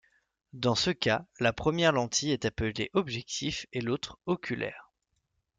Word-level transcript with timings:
Dans 0.53 0.73
ce 0.73 0.89
cas 0.89 1.27
la 1.39 1.53
première 1.53 1.91
lentille 1.91 2.31
est 2.31 2.45
appelée 2.45 2.89
objectif 2.93 3.67
et 3.71 3.81
l'autre 3.81 4.17
oculaire. 4.25 4.91